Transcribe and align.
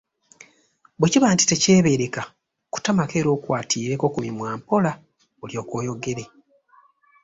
Bwekiba 0.99 1.27
nti 1.33 1.43
tekyebeereka 1.49 2.21
kutamako 2.73 3.13
era 3.19 3.29
okwatirireko 3.37 4.05
ku 4.13 4.19
mimwa 4.25 4.49
mpola, 4.59 4.91
olyoke 5.43 5.73
oyogere. 5.79 6.23